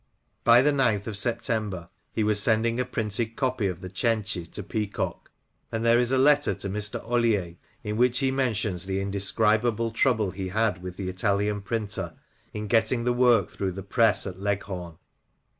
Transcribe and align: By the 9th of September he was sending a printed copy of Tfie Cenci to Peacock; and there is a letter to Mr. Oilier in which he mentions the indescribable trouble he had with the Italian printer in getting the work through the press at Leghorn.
By 0.43 0.63
the 0.63 0.71
9th 0.71 1.05
of 1.05 1.15
September 1.15 1.87
he 2.11 2.23
was 2.23 2.41
sending 2.41 2.79
a 2.79 2.85
printed 2.85 3.35
copy 3.35 3.67
of 3.67 3.81
Tfie 3.81 3.91
Cenci 3.93 4.47
to 4.51 4.63
Peacock; 4.63 5.29
and 5.71 5.85
there 5.85 5.99
is 5.99 6.11
a 6.11 6.17
letter 6.17 6.55
to 6.55 6.69
Mr. 6.71 6.99
Oilier 7.07 7.57
in 7.83 7.97
which 7.97 8.17
he 8.17 8.31
mentions 8.31 8.87
the 8.87 8.99
indescribable 8.99 9.91
trouble 9.91 10.31
he 10.31 10.47
had 10.49 10.81
with 10.81 10.97
the 10.97 11.07
Italian 11.07 11.61
printer 11.61 12.15
in 12.51 12.65
getting 12.65 13.03
the 13.03 13.13
work 13.13 13.51
through 13.51 13.73
the 13.73 13.83
press 13.83 14.25
at 14.25 14.39
Leghorn. 14.39 14.95